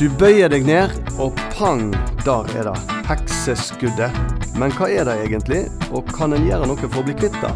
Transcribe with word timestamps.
Du 0.00 0.06
bøyer 0.16 0.48
deg 0.48 0.62
ned, 0.64 0.94
og 1.20 1.36
pang, 1.52 1.90
der 2.24 2.46
er 2.56 2.70
det. 2.70 2.94
Hekseskuddet. 3.04 4.14
Men 4.56 4.72
hva 4.72 4.88
er 4.88 5.04
det 5.04 5.18
egentlig, 5.26 5.58
og 5.92 6.08
kan 6.16 6.32
en 6.32 6.46
gjøre 6.48 6.70
noe 6.70 6.80
for 6.86 7.02
å 7.02 7.04
bli 7.04 7.12
kvitt 7.20 7.36
det? 7.42 7.50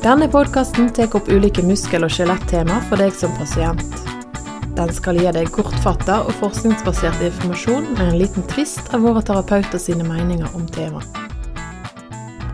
Denne 0.00 0.30
podkasten 0.32 0.88
tar 0.96 1.12
opp 1.20 1.28
ulike 1.28 1.60
muskel- 1.68 2.08
og 2.08 2.16
skjelettema 2.16 2.80
for 2.88 2.96
deg 2.96 3.12
som 3.12 3.36
pasient. 3.36 3.84
Den 4.72 4.96
skal 4.96 5.20
gi 5.20 5.28
deg 5.36 5.52
kortfatta 5.52 6.22
og 6.24 6.32
forskningsbasert 6.40 7.20
informasjon 7.28 7.92
med 7.98 8.06
en 8.08 8.20
liten 8.24 8.48
tvist 8.48 8.88
av 8.96 9.04
våre 9.04 9.20
terapeuter 9.20 9.76
sine 9.76 10.08
meninger 10.08 10.48
om 10.56 10.64
temaet. 10.72 11.27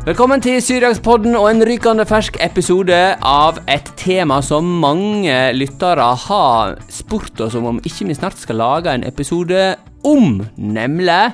Velkommen 0.05 0.37
til 0.45 0.59
Syriakspodden 0.61 1.33
og 1.33 1.47
en 1.49 1.65
rykende 1.65 2.05
fersk 2.05 2.37
episode 2.45 2.93
av 3.25 3.57
et 3.73 3.87
tema 3.97 4.37
som 4.45 4.67
mange 4.83 5.33
lyttere 5.57 6.05
har 6.27 6.77
spurt 6.93 7.41
oss 7.41 7.57
om 7.57 7.65
om 7.71 7.79
ikke 7.81 8.05
vi 8.11 8.17
snart 8.19 8.37
skal 8.37 8.61
lage 8.61 8.93
en 8.93 9.01
episode 9.09 9.81
om, 10.05 10.45
nemlig 10.61 11.33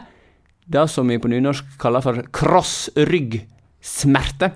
det 0.71 0.87
som 0.87 1.11
vi 1.11 1.19
på 1.19 1.27
nynorsk 1.33 1.67
kaller 1.83 1.99
for 2.05 2.23
krossryggsmerte. 2.31 4.55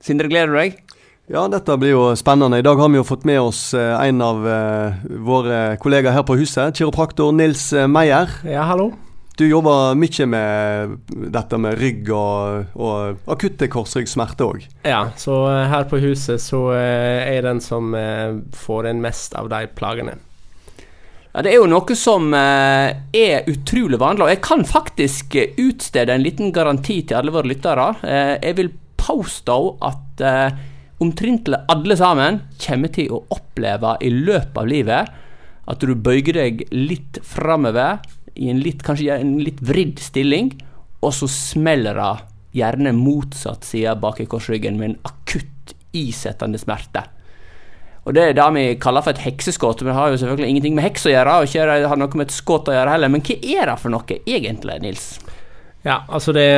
Sindre, 0.00 0.32
gleder 0.32 0.48
du 0.48 0.56
deg? 0.56 0.80
Ja, 1.28 1.44
dette 1.52 1.76
blir 1.76 1.92
jo 1.92 2.16
spennende. 2.16 2.64
I 2.64 2.64
dag 2.64 2.80
har 2.80 2.88
vi 2.88 2.96
jo 2.96 3.04
fått 3.04 3.28
med 3.28 3.44
oss 3.44 3.76
eh, 3.76 4.08
en 4.08 4.24
av 4.24 4.40
eh, 4.40 5.04
våre 5.20 5.76
kollegaer 5.84 6.16
her 6.16 6.24
på 6.24 6.40
huset, 6.40 6.72
kiropraktor 6.80 7.28
Nils 7.36 7.76
eh, 7.76 7.84
Meyer. 7.84 8.40
Ja, 8.48 8.64
hallo. 8.72 8.96
Du 9.40 9.46
jobber 9.48 9.94
mye 9.96 10.24
med 10.28 10.96
dette 11.32 11.56
med 11.56 11.78
rygg 11.80 12.10
og, 12.12 12.74
og 12.76 13.30
akutte 13.32 13.70
korsryggsmerter 13.72 14.44
òg. 14.44 14.66
Ja, 14.84 15.06
så 15.16 15.38
eh, 15.48 15.62
her 15.72 15.86
på 15.88 15.96
huset 16.02 16.42
så 16.44 16.58
eh, 16.74 17.22
er 17.22 17.38
jeg 17.38 17.46
den 17.46 17.62
som 17.64 17.94
eh, 17.96 18.34
får 18.52 18.90
inn 18.90 19.00
mest 19.00 19.32
av 19.40 19.48
de 19.48 19.62
plagene. 19.78 20.18
Ja, 21.30 21.40
Det 21.40 21.54
er 21.54 21.56
jo 21.56 21.70
noe 21.72 21.96
som 21.96 22.34
er 22.36 23.48
utrolig 23.48 24.02
vanlig, 24.02 24.26
og 24.26 24.34
jeg 24.34 24.42
kan 24.44 24.66
faktisk 24.68 25.38
utstede 25.56 26.18
en 26.18 26.26
liten 26.26 26.52
garanti 26.52 26.98
til 27.00 27.22
alle 27.22 27.32
våre 27.32 27.48
lyttere. 27.48 27.86
Jeg 28.02 28.58
vil 28.60 28.72
påstå 29.00 29.58
at 29.88 30.20
omtrent 30.20 30.66
omtrentlig 31.00 31.62
alle 31.72 31.96
sammen 31.96 32.42
kommer 32.60 32.92
til 32.92 33.14
å 33.14 33.22
oppleve 33.32 33.96
i 34.04 34.10
løpet 34.12 34.58
av 34.60 34.68
livet 34.68 35.20
at 35.70 35.84
du 35.86 35.94
bøyer 35.94 36.34
deg 36.34 36.64
litt 36.74 37.22
framover 37.24 38.02
i 38.36 38.50
en 38.52 38.60
litt, 38.62 38.82
kanskje 38.86 39.16
en 39.20 39.38
litt 39.42 39.60
vridd 39.64 40.00
stilling, 40.02 40.52
og 41.00 41.14
så 41.16 41.28
smeller 41.30 41.96
det 41.96 42.10
gjerne 42.60 42.92
motsatt 42.96 43.64
side 43.64 43.94
bak 44.02 44.20
i 44.20 44.28
korsryggen 44.28 44.78
med 44.80 44.90
en 44.90 45.00
akutt 45.08 45.74
isettende 45.96 46.60
smerte. 46.60 47.06
Og 48.08 48.14
Det 48.14 48.22
er 48.22 48.32
det 48.34 48.46
vi 48.54 48.64
kaller 48.80 49.04
for 49.04 49.12
et 49.12 49.22
hekseskudd. 49.22 49.82
Men 49.82 49.92
det 49.92 49.98
har 49.98 50.08
jo 50.10 50.20
selvfølgelig 50.22 50.48
ingenting 50.48 50.74
med 50.74 50.86
heks 50.88 51.04
å 51.06 51.12
gjøre, 51.12 51.34
og 51.36 51.48
ikke 51.48 51.88
har 51.92 52.00
noe 52.00 52.16
med 52.16 52.26
et 52.26 52.34
skott 52.34 52.70
å 52.70 52.74
gjøre 52.74 52.94
heller. 52.96 53.12
Men 53.12 53.22
hva 53.26 53.36
er 53.36 53.70
det 53.70 53.76
for 53.82 53.92
noe 53.92 54.16
egentlig, 54.24 54.78
Nils? 54.82 55.04
Ja, 55.84 56.02
altså 56.08 56.32
det, 56.36 56.48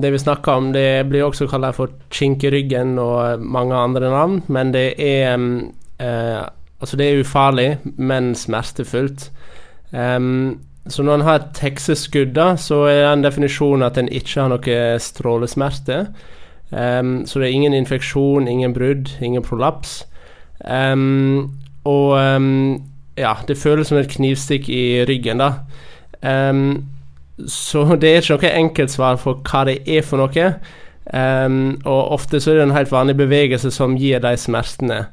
det 0.00 0.12
vi 0.12 0.20
snakker 0.20 0.60
om, 0.60 0.70
det 0.72 1.04
blir 1.10 1.26
også 1.26 1.48
kalt 1.50 1.76
for 1.76 1.92
kinkeryggen 2.14 2.94
og 3.00 3.42
mange 3.44 3.76
andre 3.76 4.08
navn, 4.12 4.38
men 4.48 4.72
det 4.76 4.86
er 4.96 5.36
eh, 6.00 6.48
Altså, 6.80 6.96
det 6.96 7.10
er 7.10 7.18
ufarlig, 7.20 7.74
men 8.00 8.30
smertefullt. 8.32 9.26
Um, 9.92 10.62
så 10.88 11.02
når 11.02 11.14
en 11.14 11.26
har 11.26 11.40
et 11.40 11.58
hekseskudd, 11.62 12.32
da, 12.34 12.54
så 12.56 12.84
er 12.88 13.02
den 13.10 13.24
definisjonen 13.24 13.84
at 13.84 13.98
en 14.00 14.08
ikke 14.08 14.40
har 14.40 14.52
noe 14.52 14.76
strålesmerte. 15.02 16.06
Um, 16.70 17.26
så 17.26 17.40
det 17.40 17.48
er 17.48 17.56
ingen 17.56 17.74
infeksjon, 17.74 18.48
ingen 18.48 18.74
brudd, 18.74 19.10
ingen 19.20 19.44
prolaps. 19.44 20.06
Um, 20.64 21.50
og 21.84 22.16
um, 22.16 22.82
ja, 23.18 23.34
det 23.48 23.58
føles 23.58 23.90
som 23.90 23.98
et 24.00 24.10
knivstikk 24.10 24.68
i 24.72 25.04
ryggen, 25.08 25.42
da. 25.42 25.52
så 27.48 27.84
det 28.00 28.10
er 28.10 28.22
ikke 28.22 28.38
noe 28.38 28.54
enkeltsvar 28.62 29.20
for 29.20 29.42
hva 29.44 29.66
det 29.68 29.80
er 29.88 30.06
for 30.06 30.20
noe. 30.20 30.46
og 31.84 32.12
ofte 32.14 32.40
så 32.40 32.52
er 32.52 32.60
det 32.60 32.64
en 32.68 32.76
helt 32.76 32.92
vanlig 32.92 33.16
bevegelse 33.16 33.70
som 33.70 33.96
gir 33.98 34.20
de 34.20 34.36
smertene. 34.36 35.06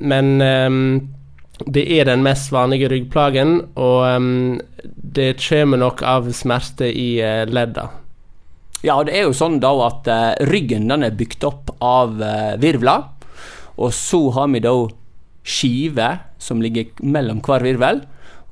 men 0.00 1.10
det 1.64 1.86
er 1.98 2.04
den 2.04 2.24
mest 2.24 2.50
vanlige 2.52 2.90
ryggplagen, 2.92 3.58
og 3.80 4.02
um, 4.16 4.58
det 4.84 5.38
kommer 5.40 5.80
nok 5.80 6.02
av 6.04 6.28
smerte 6.36 6.90
i 6.90 7.16
uh, 7.24 7.46
ledda. 7.48 7.88
Ja, 8.84 8.98
det 9.06 9.14
er 9.16 9.24
jo 9.24 9.36
sånn 9.36 9.56
da 9.62 9.72
at 9.86 10.10
uh, 10.10 10.34
ryggen 10.50 10.90
den 10.90 11.06
er 11.06 11.16
bygd 11.16 11.46
opp 11.48 11.72
av 11.80 12.20
uh, 12.20 12.58
virvler, 12.60 13.08
og 13.76 13.94
så 13.96 14.20
har 14.36 14.52
vi 14.52 14.60
da 14.64 14.74
skiver 15.46 16.20
som 16.42 16.60
ligger 16.60 16.92
mellom 17.06 17.40
hver 17.44 17.64
virvel. 17.64 18.04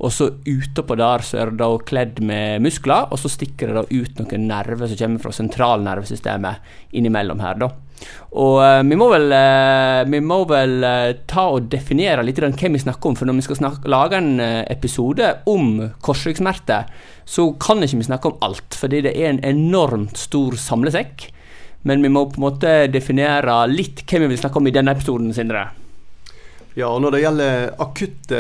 Og 0.04 0.10
så 0.12 0.26
utapå 0.42 0.96
der 0.98 1.22
så 1.24 1.38
er 1.40 1.52
det 1.52 1.60
da 1.60 1.68
kledd 1.86 2.18
med 2.24 2.64
muskler, 2.64 3.06
og 3.12 3.20
så 3.20 3.30
stikker 3.30 3.70
det 3.70 3.76
da 3.76 3.84
ut 3.88 4.20
noen 4.20 4.48
nerver 4.50 4.90
som 4.90 4.98
kommer 4.98 5.22
fra 5.22 5.32
sentralnervesystemet 5.36 6.96
innimellom 6.98 7.40
her, 7.44 7.60
da. 7.62 7.70
Og 8.34 8.56
uh, 8.58 8.82
vi 8.82 8.98
må 8.98 9.08
vel, 9.12 9.28
uh, 9.30 10.02
vi 10.10 10.20
må 10.24 10.40
vel 10.50 10.74
uh, 10.82 11.12
ta 11.30 11.46
og 11.54 11.68
definere 11.72 12.24
litt 12.26 12.40
hvem 12.42 12.74
vi 12.74 12.82
snakker 12.82 13.10
om. 13.10 13.18
For 13.18 13.28
når 13.28 13.38
vi 13.38 13.46
skal 13.46 13.60
snakke, 13.60 13.90
lage 13.90 14.18
en 14.18 14.32
episode 14.40 15.30
om 15.50 15.76
korsryggsmerter, 16.04 16.90
så 17.24 17.48
kan 17.62 17.84
ikke 17.84 18.02
vi 18.02 18.08
snakke 18.10 18.32
om 18.32 18.42
alt. 18.44 18.76
Fordi 18.78 19.04
det 19.06 19.14
er 19.14 19.30
en 19.30 19.44
enormt 19.46 20.18
stor 20.20 20.58
samlesekk. 20.60 21.28
Men 21.84 22.02
vi 22.02 22.10
må 22.12 22.26
på 22.26 22.40
en 22.40 22.46
måte 22.48 22.76
definere 22.92 23.64
litt 23.68 24.06
hvem 24.08 24.24
vi 24.24 24.34
vil 24.34 24.40
snakke 24.40 24.60
om 24.60 24.70
i 24.70 24.74
denne 24.74 24.96
episoden, 24.96 25.34
Sindre. 25.36 25.68
Ja, 26.74 26.88
og 26.90 27.02
Når 27.04 27.14
det 27.14 27.22
gjelder 27.22 27.74
akutte 27.78 28.38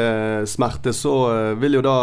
smerter, 0.50 0.94
så 0.96 1.14
vil 1.60 1.76
jo 1.78 1.84
da 1.86 1.98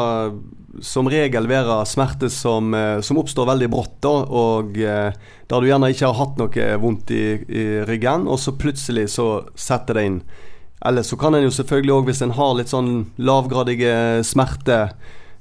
som 0.82 1.10
regel 1.12 1.50
være 1.52 1.82
smerte 1.86 2.30
som, 2.32 2.72
som 3.04 3.20
oppstår 3.20 3.50
veldig 3.50 3.68
brått. 3.74 3.98
da, 4.06 4.14
og 4.24 4.72
der 4.72 5.60
du 5.60 5.68
gjerne 5.68 5.90
ikke 5.92 6.08
har 6.08 6.16
hatt 6.16 6.40
noe 6.40 6.70
vondt 6.80 7.12
i, 7.12 7.26
i 7.52 7.66
ryggen, 7.84 8.24
og 8.32 8.40
så 8.40 8.56
plutselig 8.56 9.10
så 9.18 9.28
setter 9.60 10.00
det 10.00 10.06
inn. 10.08 10.22
Eller 10.86 11.04
så 11.04 11.18
kan 11.20 11.36
en 11.36 11.44
jo 11.44 11.52
selvfølgelig 11.54 11.94
òg, 11.94 12.08
hvis 12.08 12.24
en 12.26 12.34
har 12.40 12.56
litt 12.58 12.72
sånn 12.72 12.94
lavgradige 13.22 14.24
smerter 14.26 14.96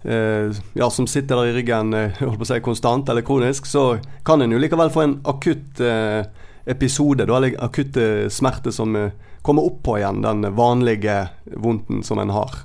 eh, 0.04 0.52
ja, 0.76 0.90
som 0.92 1.08
sitter 1.08 1.40
der 1.40 1.52
i 1.52 1.56
ryggen 1.56 1.94
eh, 1.96 2.18
holdt 2.20 2.42
på 2.42 2.48
å 2.48 2.50
si 2.50 2.60
konstant 2.64 3.08
eller 3.08 3.24
kronisk, 3.24 3.68
så 3.68 3.94
kan 4.26 4.44
en 4.44 4.52
jo 4.52 4.60
likevel 4.60 4.92
få 4.92 5.06
en 5.06 5.16
akutt 5.32 5.80
eh, 5.80 6.26
episode, 6.70 7.24
da, 7.24 7.38
eller 7.38 7.56
akutte 7.64 8.28
smerter 8.32 8.74
som 8.74 8.96
eh, 8.98 9.14
kommer 9.42 9.68
på 9.82 9.98
igjen 9.98 10.22
den 10.24 10.44
vanlige 10.56 11.26
vondten 11.56 12.04
som 12.06 12.18
en 12.22 12.32
har. 12.34 12.62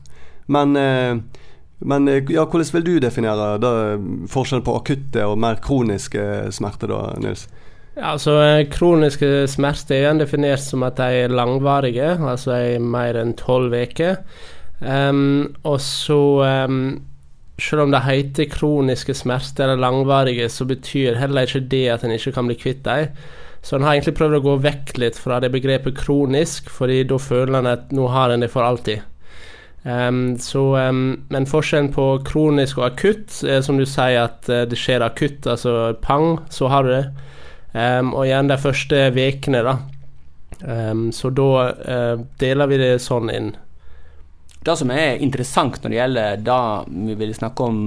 Men 0.52 0.76
eh, 0.80 1.42
men 1.86 2.08
eh, 2.08 2.24
ja, 2.32 2.46
hvordan 2.46 2.72
vil 2.78 2.86
du 2.86 2.94
definere 3.04 3.50
forskjellen 4.32 4.66
på 4.66 4.78
akutte 4.80 5.26
og 5.28 5.40
mer 5.42 5.60
kroniske 5.64 6.52
smerter, 6.56 6.92
da, 6.92 7.02
Nils? 7.22 7.48
Ja, 7.96 8.12
altså 8.12 8.36
Kroniske 8.72 9.46
smerter 9.48 10.10
er 10.10 10.20
definert 10.20 10.64
som 10.64 10.84
at 10.84 10.98
de 11.00 11.24
er 11.24 11.32
langvarige, 11.32 12.16
altså 12.20 12.58
i 12.76 12.80
mer 12.80 13.16
enn 13.22 13.36
tolv 13.40 13.76
uker. 13.76 14.20
Um, 14.82 15.56
og 15.64 15.80
så 15.80 16.20
um, 16.68 16.82
Selv 17.62 17.86
om 17.86 17.92
det 17.94 18.04
heter 18.04 18.50
kroniske 18.52 19.14
smerter 19.16 19.70
eller 19.70 19.80
langvarige, 19.80 20.50
så 20.52 20.68
betyr 20.68 21.16
heller 21.16 21.48
ikke 21.48 21.64
det 21.72 21.86
at 21.94 22.04
en 22.04 22.12
ikke 22.12 22.34
kan 22.36 22.50
bli 22.50 22.58
kvitt 22.60 22.84
dem. 22.84 23.16
Så 23.66 23.76
en 23.76 23.86
har 23.88 23.96
egentlig 23.96 24.18
prøvd 24.20 24.38
å 24.38 24.44
gå 24.46 24.56
vekk 24.62 24.98
litt 25.02 25.18
fra 25.18 25.40
det 25.42 25.50
begrepet 25.54 25.96
kronisk, 25.98 26.68
fordi 26.70 27.00
da 27.10 27.18
føler 27.18 27.58
en 27.58 27.72
at 27.72 27.94
nå 27.96 28.10
har 28.14 28.34
en 28.34 28.44
det 28.44 28.52
for 28.54 28.68
alltid. 28.68 29.02
Um, 29.86 30.36
så, 30.42 30.62
um, 30.78 31.26
men 31.30 31.46
forskjellen 31.50 31.92
på 31.94 32.06
kronisk 32.26 32.80
og 32.82 32.88
akutt 32.92 33.44
er 33.46 33.60
som 33.66 33.78
du 33.78 33.86
sier 33.86 34.24
at 34.24 34.50
uh, 34.50 34.64
det 34.70 34.78
skjer 34.82 35.06
akutt, 35.06 35.46
altså 35.50 35.94
pang, 36.02 36.40
så 36.50 36.70
har 36.74 36.86
du 36.86 36.92
det. 36.94 37.04
Um, 37.74 38.14
og 38.14 38.26
igjen 38.26 38.50
de 38.50 38.58
første 38.62 39.04
ukene, 39.14 39.62
da. 39.66 39.78
så 41.14 41.30
da 41.36 41.50
uh, 41.74 42.22
deler 42.42 42.70
vi 42.72 42.82
det 42.82 42.94
sånn 43.04 43.30
inn. 43.34 43.54
Det 44.66 44.74
som 44.80 44.90
er 44.90 45.22
interessant 45.22 45.78
når 45.84 45.92
det 45.92 45.98
gjelder 46.00 46.40
det 46.42 46.62
vi 47.12 47.16
vil 47.20 47.36
snakke 47.38 47.68
om 47.70 47.82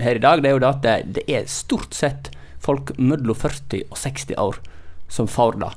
her 0.00 0.16
i 0.16 0.22
dag, 0.22 0.40
det 0.40 0.48
er 0.48 0.54
jo 0.54 0.62
det 0.62 0.70
at 0.70 1.10
det, 1.18 1.24
er 1.28 1.50
stort 1.50 1.92
sett 1.96 2.30
folk 2.62 2.94
mellom 2.96 3.36
40 3.36 3.84
og 3.90 3.98
60 4.00 4.38
år 4.40 4.56
som 5.12 5.28
får 5.28 5.60
det. 5.60 5.72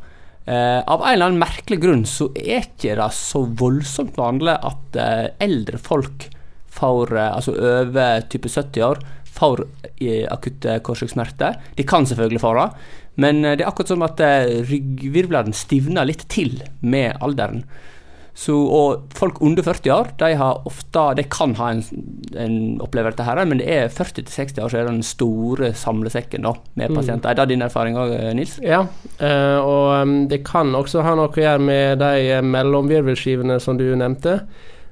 Uh, 0.49 0.79
av 0.89 1.03
en 1.03 1.11
eller 1.11 1.27
annen 1.27 1.43
merkelig 1.43 1.77
grunn 1.83 2.05
så 2.09 2.29
er 2.39 2.63
ikke 2.63 2.95
det 2.97 3.09
så 3.13 3.43
voldsomt 3.59 4.15
vanlig 4.17 4.55
at 4.55 4.95
uh, 4.97 5.27
eldre 5.43 5.77
folk 5.77 6.25
får, 6.73 7.11
uh, 7.13 7.35
altså 7.35 7.53
over 7.59 8.23
type 8.31 8.49
70 8.49 8.87
år, 8.87 9.03
får 9.29 9.61
akutte 10.31 10.79
korsryggsmerter. 10.83 11.59
De 11.77 11.83
kan 11.87 12.07
selvfølgelig 12.07 12.41
få 12.41 12.55
det, 12.57 12.65
men 13.21 13.43
det 13.43 13.61
er 13.61 13.69
akkurat 13.69 13.91
som 13.91 14.03
at 14.03 14.19
ryggvirvlene 14.67 15.55
stivner 15.55 16.07
litt 16.07 16.25
til 16.31 16.57
med 16.81 17.19
alderen. 17.23 17.61
Så, 18.39 18.55
og 18.55 19.09
folk 19.19 19.41
under 19.43 19.65
40 19.65 19.91
år 19.91 20.11
de, 20.21 20.29
har 20.39 20.61
ofte, 20.69 21.01
de 21.17 21.25
kan 21.27 21.57
ha 21.59 21.73
en, 21.73 21.81
en 22.39 22.55
opplever 22.79 23.11
dette, 23.11 23.25
her, 23.27 23.41
men 23.43 23.59
det 23.59 23.67
er 23.67 23.91
40-60 23.91 24.61
år 24.63 24.71
så 24.71 24.79
er 24.79 24.87
det 24.87 24.93
den 24.93 25.03
store 25.03 25.73
samlesekken 25.75 26.47
da, 26.47 26.53
med 26.79 26.93
mm. 26.93 26.99
pasienter. 27.01 27.33
Er 27.33 27.41
det 27.41 27.49
din 27.51 27.65
erfaring 27.65 27.99
òg, 27.99 28.15
Nils? 28.39 28.55
Ja, 28.63 28.85
uh, 29.19 29.59
og 29.59 30.15
det 30.31 30.45
kan 30.47 30.71
også 30.77 31.03
ha 31.03 31.17
noe 31.19 31.27
å 31.27 31.43
gjøre 31.43 31.59
med 31.67 31.99
de 31.99 32.39
mellomvirvelskivene 32.47 33.59
som 33.59 33.79
du 33.81 33.89
nevnte. 33.91 34.39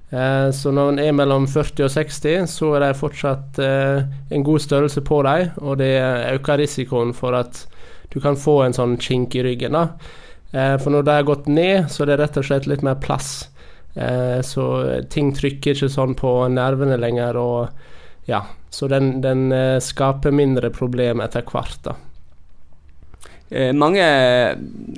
Eh, 0.10 0.52
så 0.56 0.72
når 0.72 0.94
en 0.94 1.00
er 1.04 1.16
mellom 1.16 1.48
40 1.52 1.84
og 1.84 1.92
60, 1.92 2.46
så 2.48 2.70
er 2.78 2.86
det 2.86 3.00
fortsatt 3.00 3.58
eh, 3.60 4.06
en 4.32 4.46
god 4.46 4.64
størrelse 4.64 5.04
på 5.04 5.20
dem, 5.28 5.50
og 5.60 5.82
det 5.82 5.92
øker 6.32 6.62
risikoen 6.62 7.12
for 7.16 7.36
at 7.36 7.66
du 8.14 8.22
kan 8.24 8.40
få 8.40 8.62
en 8.64 8.76
sånn 8.76 8.96
kink 9.04 9.36
i 9.36 9.44
ryggen. 9.44 9.76
da. 9.76 9.90
Eh, 10.52 10.76
for 10.80 10.94
når 10.94 11.06
de 11.06 11.16
har 11.18 11.28
gått 11.28 11.48
ned, 11.52 11.88
så 11.92 12.04
er 12.04 12.14
det 12.14 12.20
rett 12.22 12.40
og 12.40 12.48
slett 12.48 12.68
litt 12.70 12.86
mer 12.86 13.00
plass. 13.04 13.50
Eh, 13.96 14.40
så 14.46 14.66
ting 15.12 15.34
trykker 15.36 15.76
ikke 15.76 15.92
sånn 15.92 16.16
på 16.18 16.34
nervene 16.54 17.00
lenger, 17.02 17.40
og 17.40 18.30
ja, 18.30 18.44
så 18.74 18.90
den, 18.92 19.18
den 19.24 19.50
eh, 19.56 19.78
skaper 19.84 20.36
mindre 20.36 20.72
problem 20.74 21.24
etter 21.24 21.46
hvert. 21.48 21.80
da. 21.88 21.98
Mange 23.72 24.04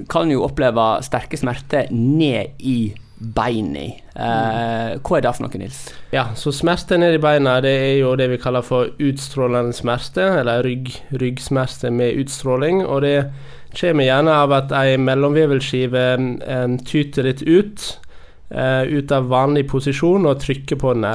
kan 0.10 0.32
jo 0.34 0.40
oppleve 0.42 0.84
sterke 1.06 1.38
smerter 1.38 1.92
ned 1.94 2.58
i 2.66 2.96
beina. 3.20 3.86
Eh, 4.16 4.96
hva 5.04 5.18
er 5.18 5.26
det 5.26 5.34
for 5.36 5.46
noe, 5.46 5.60
Nils? 5.62 5.80
Ja, 6.16 6.30
så 6.40 6.54
smerte 6.56 6.98
i 7.00 7.22
beina 7.22 7.60
det 7.64 7.74
er 7.76 7.96
jo 8.00 8.16
det 8.20 8.30
vi 8.32 8.40
kaller 8.42 8.66
for 8.66 8.94
utstrålende 8.96 9.76
smerte, 9.76 10.26
eller 10.42 10.64
rygg, 10.64 10.92
ryggsmerte 11.12 11.92
med 11.92 12.20
utstråling. 12.24 12.86
Og 12.86 13.04
det 13.04 13.18
kommer 13.76 14.08
gjerne 14.08 14.40
av 14.46 14.56
at 14.56 14.74
ei 14.76 14.98
mellomvevelskive 14.98 16.06
eh, 16.16 16.68
tyter 16.88 17.30
litt 17.30 17.44
ut, 17.44 17.88
eh, 18.50 18.84
ut 18.88 19.12
av 19.16 19.30
vanlig 19.32 19.68
posisjon 19.70 20.28
og 20.30 20.42
trykker 20.46 20.80
på 20.80 20.96
en. 20.96 21.08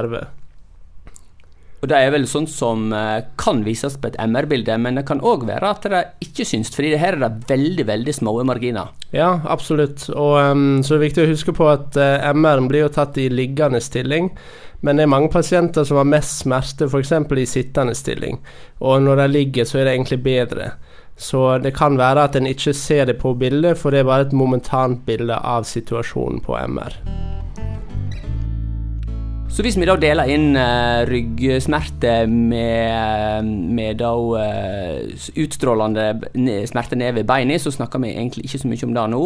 Og 1.85 1.91
Det 1.91 1.99
er 2.01 2.15
vel 2.15 2.23
sånt 2.25 2.49
som 2.49 2.87
eh, 2.97 3.27
kan 3.37 3.59
vises 3.67 3.99
på 4.01 4.09
et 4.09 4.15
MR-bilde, 4.17 4.79
men 4.81 4.97
det 4.97 5.03
kan 5.05 5.21
òg 5.21 5.43
være 5.45 5.73
at 5.75 5.85
det 5.93 6.01
ikke 6.25 6.47
syns, 6.49 6.73
fordi 6.73 6.95
det 6.95 7.01
her 7.03 7.19
er 7.19 7.27
det 7.27 7.51
veldig 7.51 7.85
veldig 7.91 8.15
små 8.17 8.39
marginer. 8.49 8.95
Ja, 9.13 9.43
absolutt. 9.45 10.07
Og 10.09 10.39
um, 10.41 10.81
så 10.81 10.95
er 10.95 11.03
det 11.03 11.11
viktig 11.11 11.27
å 11.27 11.29
huske 11.35 11.53
på 11.53 11.69
at 11.69 12.01
uh, 12.01 12.25
MR-en 12.33 12.71
blir 12.73 12.87
jo 12.87 12.95
tatt 12.95 13.21
i 13.21 13.29
liggende 13.29 13.85
stilling. 13.85 14.33
Men 14.81 14.97
det 14.97 15.05
er 15.05 15.13
mange 15.13 15.29
pasienter 15.33 15.85
som 15.85 16.01
har 16.01 16.09
mest 16.09 16.41
smerte 16.47 16.89
f.eks. 16.89 17.13
i 17.21 17.47
sittende 17.53 17.93
stilling. 17.97 18.41
Og 18.81 19.05
når 19.05 19.21
de 19.21 19.31
ligger, 19.37 19.69
så 19.69 19.83
er 19.83 19.91
det 19.91 19.99
egentlig 19.99 20.23
bedre. 20.25 20.73
Så 21.21 21.59
det 21.61 21.77
kan 21.77 22.01
være 22.01 22.31
at 22.31 22.41
en 22.41 22.49
ikke 22.49 22.73
ser 22.73 23.13
det 23.13 23.21
på 23.21 23.37
bildet, 23.37 23.77
for 23.77 23.93
det 23.93 24.01
er 24.01 24.09
bare 24.09 24.31
et 24.31 24.37
momentant 24.37 25.05
bilde 25.05 25.37
av 25.37 25.69
situasjonen 25.69 26.41
på 26.41 26.57
MR. 26.65 27.44
Så 29.55 29.63
hvis 29.63 29.77
vi 29.79 29.87
da 29.87 29.95
deler 29.95 30.27
inn 30.35 30.57
uh, 30.59 31.05
ryggsmerte 31.07 32.25
med, 32.27 33.47
med 33.71 34.01
da 34.01 34.11
uh, 34.19 35.21
utstrålende 35.39 36.09
smerte 36.67 36.99
ned 36.99 37.15
ved 37.21 37.29
beina, 37.29 37.55
så 37.63 37.71
snakker 37.71 38.03
vi 38.03 38.11
egentlig 38.17 38.49
ikke 38.49 38.59
så 38.65 38.71
mye 38.73 38.89
om 38.89 38.97
det 38.97 39.05
nå. 39.13 39.21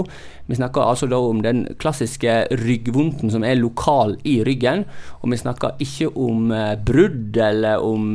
Vi 0.51 0.59
snakker 0.59 0.85
altså 0.85 1.09
da 1.09 1.23
om 1.25 1.41
den 1.41 1.65
klassiske 1.81 2.35
ryggvondten 2.61 3.33
som 3.33 3.47
er 3.47 3.57
lokal 3.57 4.19
i 4.29 4.43
ryggen. 4.45 4.85
Og 5.23 5.33
vi 5.33 5.41
snakker 5.41 5.81
ikke 5.81 6.11
om 6.13 6.53
uh, 6.53 6.77
brudd 6.77 7.41
eller 7.49 7.81
om 7.81 8.13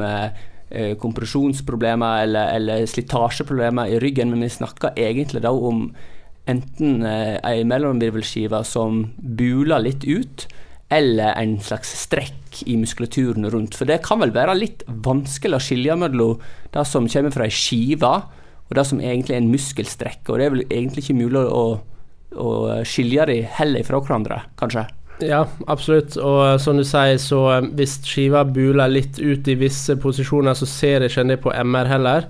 kompresjonsproblemer 0.73 2.23
eller, 2.23 2.47
eller 2.57 2.85
slitasjeproblemer 2.89 3.91
i 3.93 3.99
ryggen, 4.01 4.31
men 4.33 4.41
vi 4.41 4.49
snakker 4.49 4.95
egentlig 4.97 5.43
da 5.45 5.51
om 5.53 5.83
enten 6.49 7.05
ei 7.05 7.61
mellomvirvelskive 7.69 8.63
som 8.65 9.03
buler 9.21 9.85
litt 9.85 10.01
ut, 10.01 10.47
eller 10.91 11.33
en 11.39 11.55
slags 11.63 11.93
strekk 12.03 12.63
i 12.69 12.75
muskulaturen 12.77 13.47
rundt. 13.49 13.77
For 13.77 13.89
det 13.89 14.01
kan 14.05 14.21
vel 14.21 14.33
være 14.35 14.57
litt 14.57 14.83
vanskelig 14.87 15.57
å 15.57 15.63
skille 15.63 15.97
mellom 15.99 16.41
det 16.73 16.85
som 16.89 17.09
kommer 17.09 17.33
fra 17.33 17.47
ei 17.47 17.53
skive, 17.53 18.13
og 18.63 18.75
det 18.77 18.85
som 18.89 19.01
egentlig 19.01 19.35
er 19.35 19.43
en 19.43 19.53
muskelstrekk. 19.53 20.27
Og 20.29 20.39
det 20.39 20.45
er 20.45 20.53
vel 20.55 20.65
egentlig 20.67 21.05
ikke 21.05 21.19
mulig 21.21 21.45
å, 21.45 21.63
å 22.39 22.49
skille 22.87 23.25
de 23.29 23.39
heller 23.57 23.87
fra 23.87 24.01
hverandre, 24.03 24.43
kanskje? 24.59 24.85
Ja, 25.21 25.43
absolutt. 25.67 26.17
Og 26.17 26.59
som 26.61 26.79
du 26.79 26.83
sier, 26.87 27.19
så 27.21 27.41
eh, 27.53 27.67
hvis 27.77 27.99
skiva 28.07 28.43
buler 28.47 28.91
litt 28.91 29.19
ut 29.21 29.47
i 29.47 29.57
visse 29.59 29.95
posisjoner, 30.01 30.57
så 30.57 30.67
ser 30.69 31.05
ikke 31.05 31.27
det 31.29 31.39
på 31.43 31.53
MR 31.53 31.89
heller. 31.91 32.27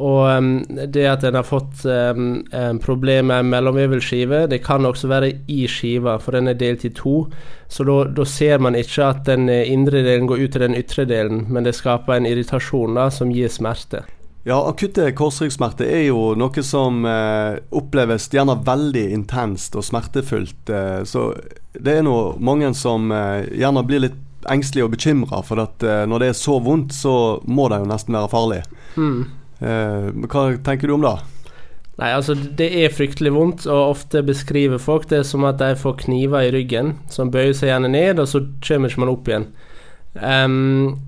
Og 0.00 0.78
det 0.94 1.02
at 1.04 1.24
en 1.28 1.36
har 1.36 1.44
fått 1.44 1.82
um, 1.84 2.40
problemer 2.80 3.42
med 3.42 3.50
mellomvevelskive, 3.52 4.46
det 4.48 4.62
kan 4.64 4.88
også 4.88 5.10
være 5.10 5.28
i 5.52 5.66
skiva, 5.68 6.16
for 6.22 6.32
den 6.32 6.48
er 6.48 6.56
delt 6.56 6.86
i 6.88 6.92
to. 6.96 7.26
Så 7.68 7.84
da 7.84 8.24
ser 8.24 8.62
man 8.64 8.78
ikke 8.78 9.10
at 9.10 9.26
den 9.28 9.50
indre 9.52 10.00
delen 10.06 10.30
går 10.30 10.46
ut 10.46 10.56
til 10.56 10.64
den 10.64 10.78
ytre 10.80 11.04
delen, 11.08 11.44
men 11.52 11.68
det 11.68 11.76
skaper 11.76 12.16
en 12.16 12.28
irritasjon 12.28 12.96
da, 12.96 13.10
som 13.12 13.32
gir 13.36 13.52
smerte. 13.52 14.06
Ja, 14.44 14.56
akutte 14.66 15.04
korsryggsmerter 15.14 15.86
er 15.86 16.08
jo 16.08 16.32
noe 16.34 16.64
som 16.66 17.04
eh, 17.06 17.60
oppleves 17.70 18.26
gjerne 18.32 18.56
veldig 18.66 19.04
intenst 19.14 19.76
og 19.78 19.86
smertefullt. 19.86 20.66
Eh, 20.66 21.04
så 21.06 21.28
det 21.78 22.00
er 22.00 22.02
nå 22.02 22.16
mange 22.42 22.72
som 22.74 23.12
eh, 23.14 23.46
gjerne 23.60 23.84
blir 23.86 24.02
litt 24.08 24.18
engstelige 24.50 24.88
og 24.88 24.96
bekymra, 24.96 25.44
for 25.46 25.62
at 25.62 25.86
eh, 25.86 26.02
når 26.10 26.24
det 26.24 26.32
er 26.32 26.40
så 26.40 26.58
vondt, 26.58 26.90
så 26.96 27.14
må 27.46 27.68
det 27.70 27.84
jo 27.84 27.92
nesten 27.92 28.18
være 28.18 28.32
farlig. 28.32 28.60
Mm. 28.98 29.22
Eh, 29.62 30.08
hva 30.26 30.48
tenker 30.66 30.90
du 30.90 30.96
om 30.96 31.06
det? 31.06 31.14
Nei, 32.00 32.08
altså 32.16 32.34
Det 32.34 32.66
er 32.82 32.94
fryktelig 32.94 33.34
vondt, 33.34 33.66
og 33.70 33.92
ofte 33.92 34.24
beskriver 34.26 34.80
folk 34.82 35.08
det 35.10 35.22
som 35.28 35.44
at 35.46 35.60
de 35.60 35.74
får 35.78 36.00
kniver 36.06 36.48
i 36.48 36.52
ryggen 36.54 36.96
som 37.12 37.30
bøyer 37.30 37.54
seg 37.56 37.70
gjerne 37.70 37.92
ned, 37.92 38.22
og 38.22 38.30
så 38.30 38.42
kommer 38.64 38.90
ikke 38.90 39.04
man 39.04 39.12
opp 39.12 39.28
igjen. 39.28 39.48
Um, 40.16 41.00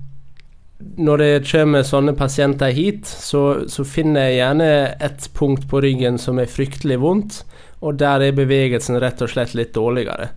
når 0.99 1.21
det 1.21 1.47
kommer 1.49 1.85
sånne 1.87 2.13
pasienter 2.17 2.73
hit, 2.75 3.07
så, 3.07 3.65
så, 3.71 3.85
finner 3.87 4.27
jeg 4.27 4.39
gjerne 4.39 4.69
et 5.07 5.27
punkt 5.37 5.67
på 5.71 5.81
ryggen 5.83 6.19
som 6.21 6.39
er 6.41 6.51
fryktelig 6.51 6.99
vondt, 7.01 7.41
og 7.85 7.99
der 8.01 8.23
er 8.27 8.37
bevegelsen 8.37 8.99
rett 9.01 9.23
og 9.23 9.31
slett 9.31 9.55
litt 9.57 9.73
dårligere. 9.75 10.29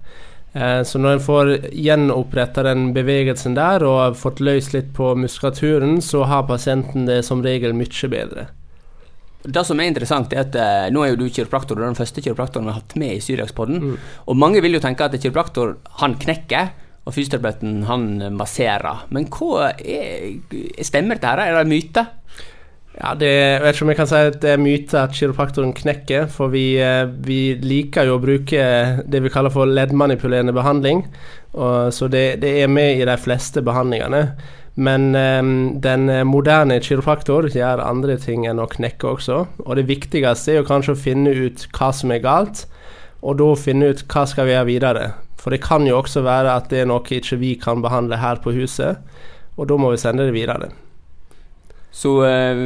Eh, 0.53 0.83
så 0.83 0.99
når 0.99 1.17
en 1.17 1.25
får 1.25 1.51
gjenoppretta 1.77 2.65
den 2.67 2.93
bevegelsen 2.97 3.57
der 3.59 3.85
og 3.87 4.17
fått 4.19 4.41
løst 4.45 4.75
litt 4.77 4.95
på 4.97 5.13
muskulaturen, 5.19 5.99
så 6.05 6.25
har 6.29 6.49
pasienten 6.49 7.09
det 7.09 7.23
som 7.27 7.45
regel 7.45 7.77
mye 7.77 8.13
bedre. 8.13 8.49
Det 9.49 9.63
som 9.65 9.79
er 9.81 9.89
interessant, 9.93 10.33
er 10.35 10.47
at 10.49 10.57
eh, 10.59 10.89
nå 10.93 11.05
er 11.05 11.13
jo 11.13 11.21
du 11.21 11.29
kiropraktor, 11.31 11.79
du 11.79 11.85
er 11.85 11.93
den 11.93 11.99
første 11.99 12.25
kiropraktoren 12.25 12.67
vi 12.67 12.75
har 12.75 12.81
hatt 12.81 12.97
med 12.99 13.15
i 13.15 13.23
Syriakspodden. 13.23 13.81
Mm. 13.85 13.97
Og 14.27 14.39
mange 14.41 14.63
vil 14.65 14.75
jo 14.77 14.83
tenke 14.83 15.07
at 15.07 15.17
kiropraktor 15.21 15.77
han 16.03 16.19
knekker, 16.21 16.73
og 17.09 17.15
fysioterapeuten 17.17 17.87
han 17.89 18.11
masserer. 18.37 19.07
Men 19.15 19.31
hva 19.33 19.71
er, 19.81 20.43
stemmer 20.85 21.17
dette? 21.17 21.31
her? 21.31 21.41
Er 21.47 21.63
det 21.63 21.71
myte? 21.71 22.05
Ja, 22.99 23.13
det, 23.15 23.29
jeg 23.31 23.59
vet 23.63 23.77
ikke 23.77 23.85
om 23.85 23.91
jeg 23.93 23.99
kan 24.01 24.09
si 24.11 24.21
at 24.27 24.37
det 24.43 24.51
er 24.51 24.63
myte 24.63 24.99
at 24.99 25.13
kiropraktoren 25.15 25.71
knekker, 25.77 26.25
for 26.35 26.51
vi, 26.51 26.81
eh, 26.83 27.05
vi, 27.07 27.55
liker 27.63 28.09
jo 28.09 28.17
å 28.19 28.23
bruke 28.23 28.63
det 29.07 29.21
vi 29.23 29.31
kaller 29.31 29.55
for 29.55 29.71
leddmanipulerende 29.71 30.55
behandling. 30.57 31.05
Og, 31.55 31.93
så 31.95 32.09
det, 32.11 32.41
det, 32.43 32.57
er 32.65 32.73
med 32.73 32.99
i 32.99 33.07
de 33.07 33.15
fleste 33.23 33.63
behandlingene. 33.63 34.25
Men 34.79 35.15
um, 35.15 35.53
den 35.83 36.11
moderne 36.27 36.79
kiropraktor 36.83 37.49
gjør 37.51 37.83
andre 37.83 38.15
ting 38.23 38.45
enn 38.47 38.63
å 38.63 38.69
knekke 38.71 39.15
også. 39.15 39.39
Og 39.67 39.79
det 39.79 39.89
viktigste 39.89 40.55
er 40.55 40.61
jo 40.61 40.67
kanskje 40.67 40.95
å 40.95 41.01
finne 41.07 41.35
ut 41.35 41.65
hva 41.79 41.93
som 41.95 42.15
er 42.15 42.23
galt, 42.23 42.65
og 43.23 43.39
da 43.39 43.53
finne 43.59 43.93
ut 43.93 44.05
hva 44.11 44.27
skal 44.31 44.47
vi 44.47 44.55
gjøre 44.55 44.71
videre. 44.71 45.07
For 45.39 45.55
det 45.55 45.63
kan 45.63 45.87
jo 45.87 46.01
også 46.01 46.27
være 46.27 46.59
at 46.59 46.71
det 46.71 46.83
er 46.83 46.91
noe 46.91 47.03
ikke 47.03 47.39
vi 47.39 47.55
kan 47.63 47.83
behandle 47.83 48.19
her 48.19 48.43
på 48.43 48.55
huset, 48.59 48.99
og 49.59 49.71
da 49.71 49.79
må 49.79 49.95
vi 49.95 50.03
sende 50.03 50.27
det 50.27 50.35
videre. 50.35 50.71
Så 51.99 52.13
uh, 52.23 52.59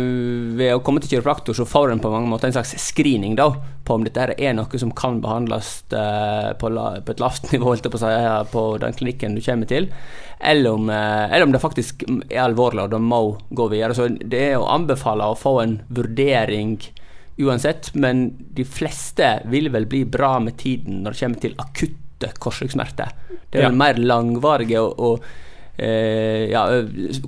ved 0.58 0.74
å 0.74 0.80
komme 0.84 1.00
til 1.00 1.14
kiropraktor 1.14 1.56
så 1.56 1.64
får 1.64 1.94
en 1.94 2.00
på 2.02 2.10
mange 2.12 2.28
måter 2.28 2.50
en 2.50 2.56
slags 2.58 2.74
screening 2.82 3.36
da, 3.38 3.46
på 3.86 3.96
om 3.96 4.02
dette 4.04 4.26
er 4.36 4.56
noe 4.56 4.80
som 4.80 4.90
kan 4.92 5.22
behandles 5.24 5.70
uh, 5.94 6.50
på, 6.60 6.68
et 7.00 7.22
lavt 7.22 7.48
nivå 7.54 7.72
på, 8.52 8.64
den 8.82 8.98
klinikken 8.98 9.38
du 9.38 9.40
kommer 9.44 9.70
til, 9.70 9.88
eller 10.38 10.76
om, 10.76 10.90
uh, 10.92 11.32
eller 11.32 11.46
om, 11.46 11.54
det 11.54 11.62
faktisk 11.62 12.04
er 12.10 12.42
alvorlig 12.44 12.84
og 12.84 12.92
det 12.92 13.00
må 13.00 13.22
gå 13.56 13.68
videre. 13.72 13.96
Så 13.96 14.10
det 14.12 14.42
er 14.50 14.58
å 14.60 14.68
anbefale 14.74 15.30
å 15.30 15.38
få 15.38 15.54
en 15.62 15.78
vurdering 15.88 16.76
uansett, 17.40 17.88
men 17.96 18.26
de 18.52 18.66
fleste 18.68 19.38
vil 19.48 19.70
vel 19.72 19.88
bli 19.88 20.02
bra 20.04 20.34
med 20.44 20.58
tiden 20.60 21.00
når 21.06 21.16
det 21.16 21.22
kommer 21.22 21.46
til 21.46 21.56
akutte 21.64 22.34
korsryggsmerter. 22.36 23.16
Det 23.48 23.62
er 23.62 23.70
vel 23.70 23.72
ja. 23.72 23.80
mer 23.80 24.02
langvarige 24.12 24.84
og, 24.84 25.00
og 25.00 25.24
eh, 25.82 26.46
ja, 26.52 26.62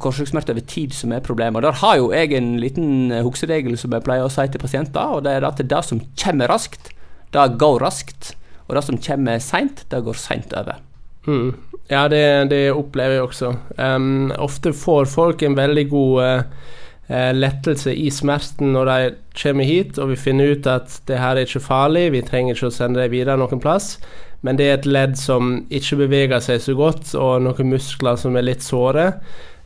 korsryggsmerter 0.00 0.54
over 0.54 0.64
tid 0.70 0.94
som 0.96 1.12
er 1.12 1.24
problemet. 1.24 1.64
Der 1.66 1.82
har 1.82 1.98
jo 2.00 2.12
jeg 2.14 2.32
en 2.38 2.54
liten 2.62 3.12
hukseregel 3.26 3.76
som 3.80 3.94
jeg 3.94 4.06
pleier 4.06 4.26
å 4.26 4.32
si 4.32 4.46
til 4.48 4.62
pasienter, 4.62 5.18
og 5.18 5.26
det 5.26 5.34
er 5.34 5.48
at 5.48 5.60
det 5.60 5.84
som 5.86 6.02
kommer 6.20 6.50
raskt, 6.52 6.92
det 7.34 7.50
går 7.58 7.82
raskt. 7.82 8.34
Og 8.64 8.76
det 8.78 8.84
som 8.86 9.00
kommer 9.00 9.42
seint, 9.44 9.84
det 9.90 10.04
går 10.06 10.16
seint 10.16 10.54
over. 10.56 10.80
Mm. 11.26 11.54
Ja, 11.90 12.06
det, 12.08 12.50
det, 12.52 12.62
opplever 12.72 13.18
jeg 13.18 13.26
også. 13.26 13.52
Um, 13.76 14.32
ofte 14.40 14.72
får 14.76 15.08
folk 15.12 15.42
en 15.44 15.56
veldig 15.56 15.84
god 15.90 16.22
uh, 16.24 17.32
lettelse 17.36 17.92
i 17.92 18.08
smerten 18.12 18.72
når 18.72 18.90
de 18.90 19.10
kommer 19.36 19.68
hit, 19.68 19.98
og 20.00 20.14
vi 20.14 20.20
finner 20.20 20.54
ut 20.54 20.68
at 20.70 21.00
det 21.08 21.20
her 21.20 21.36
er 21.36 21.48
ikke 21.48 21.64
farlig, 21.64 22.10
vi 22.14 22.24
trenger 22.24 22.56
ikke 22.56 22.70
å 22.70 22.76
sende 22.76 23.02
dem 23.02 23.12
videre 23.12 23.36
noen 23.40 23.60
plass. 23.60 23.98
Men 24.44 24.60
det 24.60 24.64
er 24.68 24.74
et 24.76 24.86
ledd 24.88 25.16
som 25.16 25.62
ikke 25.72 26.02
beveger 26.02 26.42
seg 26.44 26.60
så 26.60 26.74
godt, 26.76 27.14
og 27.16 27.46
noen 27.46 27.70
muskler 27.72 28.18
som 28.20 28.36
er 28.36 28.44
litt 28.44 28.64
såre. 28.64 29.14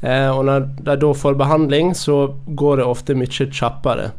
Eh, 0.00 0.28
og 0.30 0.44
når 0.46 0.68
de 0.86 0.94
da 1.02 1.14
får 1.14 1.38
behandling, 1.40 1.96
så 1.98 2.28
går 2.46 2.78
det 2.78 2.86
ofte 2.86 3.16
mye 3.18 3.48
kjappere. 3.50 4.12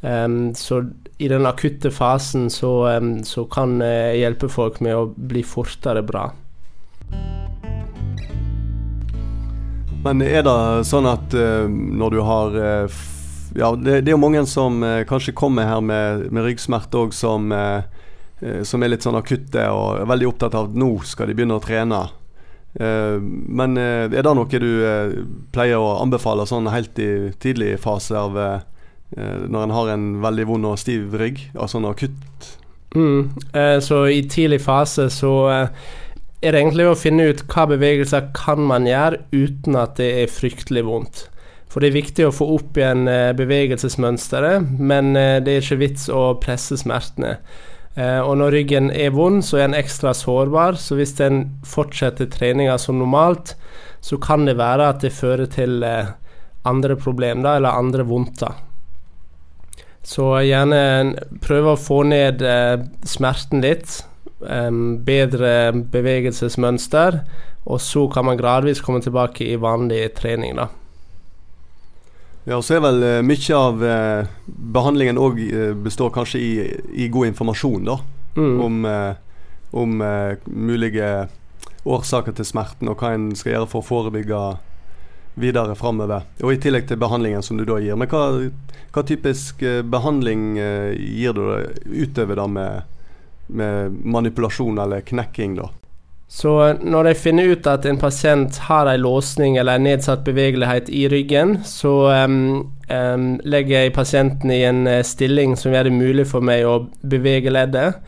Um, 0.00 0.54
så 0.56 0.80
i 1.20 1.28
den 1.28 1.44
akutte 1.46 1.90
fasen 1.92 2.48
så, 2.50 2.88
um, 2.96 3.18
så 3.24 3.44
kan 3.52 3.76
jeg 3.84 4.22
hjelpe 4.22 4.48
folk 4.48 4.80
med 4.80 4.96
å 4.96 5.10
bli 5.14 5.42
fortere 5.44 6.02
bra. 6.02 6.30
Men 10.00 10.24
er 10.24 10.40
det 10.46 10.56
sånn 10.88 11.06
at 11.10 11.36
uh, 11.36 11.68
når 11.68 12.16
du 12.16 12.20
har 12.24 12.56
uh, 12.56 13.00
Ja, 13.52 13.74
det, 13.76 14.00
det, 14.06 14.08
er 14.08 14.14
jo 14.16 14.22
mange 14.22 14.46
som 14.48 14.80
uh, 14.80 15.02
kanskje 15.04 15.36
kommer 15.36 15.68
her 15.68 15.84
med, 15.84 16.30
med 16.32 16.48
ryggsmerter 16.48 17.04
òg, 17.04 17.14
som, 17.14 17.52
som 18.64 18.82
er 18.82 18.92
litt 18.92 19.04
sånn 19.04 19.18
akutte 19.18 19.66
og 19.68 20.00
er 20.00 20.08
veldig 20.08 20.28
opptatt 20.30 20.54
av 20.56 20.70
at 20.70 20.78
nå 20.80 20.94
skal 21.04 21.28
de 21.28 21.34
begynne 21.36 21.58
å 21.58 21.62
trene. 21.64 21.98
men 23.60 23.76
er 23.76 24.08
det 24.08 24.32
noe 24.38 24.60
du 24.62 24.70
pleier 25.52 25.76
å 25.76 25.98
anbefale 26.00 26.46
sånn 26.46 26.70
helt 26.72 26.98
i 27.02 27.32
tidlig 27.42 27.74
fase 27.82 28.16
av 28.16 28.38
når 29.12 29.62
en 29.62 29.74
har 29.76 29.92
en 29.92 30.06
veldig 30.22 30.46
vond 30.48 30.70
og 30.70 30.78
stiv 30.80 31.12
rygg? 31.20 31.42
Altså 31.52 31.76
sånn 31.76 31.90
akutt? 31.90 32.48
Mm. 32.96 33.30
så 33.84 34.06
i 34.08 34.22
tidlig 34.24 34.62
fase 34.64 35.10
så 35.12 35.34
er 36.40 36.54
det 36.54 36.60
egentlig 36.62 36.86
å 36.88 36.96
finne 36.96 37.28
ut 37.30 37.42
hva 37.52 37.66
bevegelser 37.68 38.30
kan 38.36 38.62
man 38.64 38.88
gjøre 38.88 39.20
uten 39.34 39.76
at 39.76 39.98
det 40.00 40.08
er 40.22 40.32
fryktelig 40.32 40.86
vondt. 40.86 41.26
For 41.70 41.82
det 41.82 41.90
er 41.90 42.00
viktig 42.00 42.26
å 42.26 42.34
få 42.34 42.48
opp 42.56 42.78
igjen 42.80 43.06
eh, 43.10 43.30
bevegelsesmønsteret, 43.38 44.72
men 44.80 45.12
eh, 45.18 45.38
det 45.44 45.52
er 45.52 45.62
ikke 45.62 45.82
vits 45.84 46.08
å 46.10 46.32
presse 46.42 46.80
smertene. 46.80 47.36
Eh, 47.98 48.20
og 48.20 48.36
når 48.38 48.54
ryggen 48.54 48.90
er 48.94 49.14
vond, 49.14 49.42
så 49.44 49.58
er 49.58 49.68
en 49.68 49.78
ekstra 49.78 50.14
sårbar, 50.14 50.78
så 50.78 50.98
hvis 50.98 51.16
en 51.24 51.42
fortsetter 51.66 52.30
treninga 52.30 52.78
som 52.78 53.00
normalt, 53.00 53.56
så 54.00 54.18
kan 54.22 54.46
det 54.48 54.58
være 54.60 54.88
at 54.92 55.04
det 55.04 55.12
fører 55.12 55.50
til 55.50 55.84
andre 56.64 56.96
problemer, 56.96 57.56
eller 57.56 57.76
andre 57.76 58.06
vondter. 58.08 58.54
Så 60.06 60.30
gjerne 60.46 61.12
prøve 61.44 61.74
å 61.74 61.80
få 61.80 62.02
ned 62.08 62.40
smerten 63.04 63.60
litt 63.60 63.98
bedre 64.40 65.52
bevegelsesmønster, 65.92 67.20
og 67.68 67.80
så 67.84 68.06
kan 68.08 68.24
man 68.30 68.40
gradvis 68.40 68.80
komme 68.80 69.04
tilbake 69.04 69.44
i 69.44 69.60
vanlig 69.60 70.06
trening, 70.16 70.56
da. 70.56 70.70
Ja, 72.44 72.56
og 72.56 72.64
så 72.64 72.78
er 72.78 72.84
vel 72.84 73.02
uh, 73.04 73.18
mye 73.26 73.56
av 73.56 73.82
uh, 73.84 74.30
behandlingen 74.46 75.20
òg 75.20 75.40
eh, 75.44 75.72
består 75.76 76.12
kanskje 76.14 76.40
i, 76.40 76.52
i, 76.94 77.08
god 77.12 77.32
informasjon, 77.32 77.84
da. 77.88 77.98
Mm. 78.36 78.60
Om, 78.62 78.84
om 79.74 80.02
mulige 80.46 81.06
årsaker 81.82 82.36
til 82.38 82.46
smerten, 82.46 82.86
og 82.88 83.02
hva 83.02 83.10
en 83.16 83.32
skal 83.34 83.56
gjøre 83.56 83.68
for 83.72 83.82
å 83.82 83.88
forebygge 83.88 84.38
videre 85.42 85.74
framover. 85.74 86.28
Og 86.38 86.54
i 86.54 86.60
tillegg 86.62 86.86
til 86.86 87.00
behandlingen 87.02 87.42
som 87.42 87.58
du 87.58 87.64
da 87.66 87.80
gir. 87.82 87.98
Men 87.98 88.06
hva, 88.12 88.22
hva 88.94 89.04
typisk 89.06 89.64
behandling 89.90 90.54
gir 90.60 91.34
du 91.34 91.42
utover 91.90 92.38
det 92.38 92.46
med 92.54 93.00
med 93.50 94.06
manipulasjon 94.06 94.78
eller 94.78 95.00
knekking, 95.00 95.54
da. 95.54 95.68
Så 96.30 96.50
når 96.78 97.08
jeg 97.08 97.18
finner 97.18 97.48
ut 97.50 97.66
at 97.66 97.86
en 97.90 97.98
pasient 97.98 98.54
har 98.68 98.86
en 98.86 99.02
låsning 99.02 99.56
eller 99.58 99.80
en 99.80 99.88
nedsatt 99.88 100.22
bevegelighet 100.22 100.86
i 100.94 101.08
ryggen, 101.10 101.56
så 101.66 101.94
um, 102.06 102.36
um, 102.86 103.24
legger 103.42 103.88
jeg 103.88 103.94
pasienten 103.96 104.52
i 104.54 104.60
en 104.62 104.84
eh, 104.86 105.02
stilling 105.02 105.56
som 105.58 105.74
gjør 105.74 105.88
det 105.88 105.96
mulig 105.96 106.28
for 106.30 106.46
meg 106.46 106.62
å 106.70 106.84
bevege 107.02 107.50
leddet, 107.50 107.98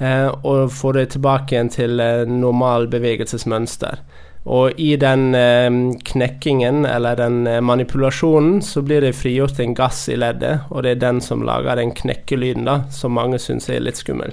uh, 0.00 0.32
og 0.40 0.72
få 0.72 0.94
det 0.96 1.10
tilbake 1.18 1.52
igjen 1.52 1.72
til 1.76 2.00
uh, 2.00 2.24
normal 2.24 2.88
bevegelsesmønster. 2.96 4.00
Og 4.48 4.80
i 4.80 4.94
den 4.96 5.36
uh, 5.36 5.68
knekkingen 6.08 6.88
eller 6.88 7.20
den 7.20 7.42
manipulasjonen 7.44 8.62
så 8.64 8.80
blir 8.88 9.04
det 9.04 9.18
frigjort 9.20 9.60
en 9.60 9.76
gass 9.76 10.06
i 10.08 10.16
leddet, 10.16 10.64
og 10.72 10.88
det 10.88 10.96
er 10.96 11.08
den 11.10 11.20
som 11.20 11.44
lager 11.44 11.76
den 11.76 11.92
knekkelyden 11.92 12.64
da, 12.72 12.86
som 12.88 13.20
mange 13.20 13.36
syns 13.36 13.68
er 13.68 13.84
litt 13.84 14.00
skummel. 14.00 14.32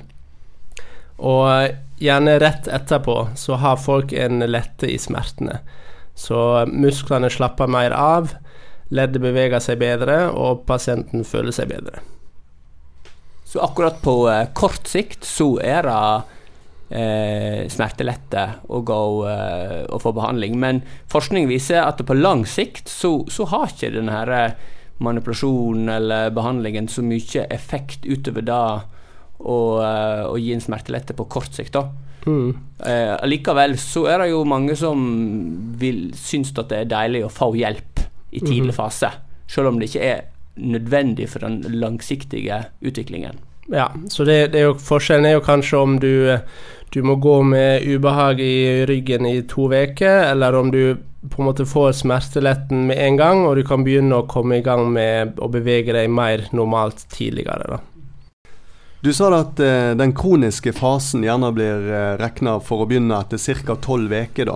Og 1.20 1.76
gjerne 2.04 2.38
rett 2.42 2.68
etterpå 2.68 3.18
så 3.40 3.58
har 3.62 3.80
folk 3.80 4.14
en 4.14 4.44
lette 4.44 4.90
i 4.92 5.00
smertene. 5.00 5.60
Så 6.16 6.38
musklene 6.70 7.30
slapper 7.32 7.72
mer 7.72 7.96
av, 7.96 8.36
leddet 8.94 9.24
beveger 9.24 9.64
seg 9.64 9.80
bedre, 9.82 10.28
og 10.30 10.66
pasienten 10.70 11.26
føler 11.26 11.56
seg 11.56 11.72
bedre. 11.72 12.04
Så 13.48 13.62
akkurat 13.64 14.00
på 14.02 14.16
eh, 14.30 14.48
kort 14.58 14.88
sikt 14.90 15.26
så 15.30 15.56
er 15.62 15.86
det 15.86 15.98
eh, 16.94 17.60
smertelette 17.70 18.46
å 18.70 18.82
gå 18.86 19.02
eh, 19.30 19.82
og 19.90 20.02
få 20.02 20.14
behandling, 20.18 20.58
men 20.62 20.82
forskning 21.12 21.48
viser 21.50 21.84
at 21.84 22.02
på 22.06 22.18
lang 22.18 22.48
sikt 22.50 22.90
så, 22.90 23.20
så 23.30 23.48
har 23.54 23.70
ikke 23.70 23.94
denne 23.94 24.24
eh, 24.26 24.58
manipulasjonen 25.04 25.90
eller 25.90 26.34
behandlingen 26.34 26.90
så 26.90 27.06
mye 27.06 27.46
effekt 27.54 28.06
utover 28.06 28.46
det 28.46 28.66
og, 29.40 29.82
uh, 29.82 30.24
og 30.30 30.40
gi 30.40 30.54
en 30.56 30.64
smertelette 30.64 31.16
på 31.18 31.28
kort 31.32 31.54
sikt. 31.56 31.74
da. 31.78 31.88
Mm. 32.26 32.58
Eh, 32.86 33.28
likevel 33.28 33.78
så 33.80 34.06
er 34.08 34.24
det 34.24 34.30
jo 34.32 34.44
mange 34.48 34.76
som 34.80 35.00
vil 35.80 36.12
synes 36.16 36.54
at 36.56 36.70
det 36.72 36.84
er 36.84 36.92
deilig 36.92 37.26
å 37.28 37.32
få 37.32 37.52
hjelp 37.58 38.04
i 38.34 38.42
tidlig 38.42 38.74
mm. 38.74 38.78
fase, 38.78 39.10
selv 39.50 39.72
om 39.72 39.80
det 39.80 39.92
ikke 39.92 40.06
er 40.08 40.22
nødvendig 40.56 41.28
for 41.30 41.46
den 41.46 41.62
langsiktige 41.82 42.64
utviklingen. 42.82 43.42
Ja, 43.72 43.90
så 44.12 44.26
det, 44.28 44.54
det 44.54 44.62
er 44.62 44.70
jo, 44.72 44.78
forskjellen 44.80 45.28
er 45.28 45.38
jo 45.38 45.46
kanskje 45.46 45.80
om 45.80 45.96
du, 46.02 46.38
du 46.92 47.00
må 47.06 47.16
gå 47.22 47.38
med 47.48 47.86
ubehag 47.88 48.42
i 48.44 48.84
ryggen 48.90 49.28
i 49.30 49.38
to 49.48 49.70
uker, 49.72 50.32
eller 50.34 50.56
om 50.60 50.72
du 50.74 50.98
på 51.32 51.40
en 51.40 51.48
måte 51.48 51.66
får 51.66 51.94
smerteletten 52.02 52.88
med 52.90 53.00
en 53.00 53.18
gang, 53.18 53.46
og 53.48 53.56
du 53.56 53.64
kan 53.68 53.86
begynne 53.86 54.20
å 54.20 54.28
komme 54.28 54.60
i 54.60 54.66
gang 54.66 54.90
med 54.92 55.40
å 55.40 55.48
bevege 55.52 55.96
deg 55.96 56.12
mer 56.12 56.50
normalt 56.52 57.06
tidligere. 57.16 57.78
da. 57.78 57.80
Du 59.04 59.12
sa 59.14 59.28
at 59.36 59.60
eh, 59.60 59.92
den 60.00 60.14
kroniske 60.16 60.72
fasen 60.74 61.26
gjerne 61.26 61.50
blir 61.52 61.90
eh, 61.92 62.14
regna 62.22 62.56
for 62.64 62.86
å 62.86 62.88
begynne 62.88 63.18
etter 63.20 63.42
ca. 63.68 63.76
tolv 63.76 64.14
uker. 64.14 64.54